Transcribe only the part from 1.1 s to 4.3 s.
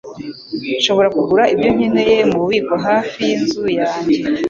kugura ibyo nkeneye mububiko hafi yinzu yanjye.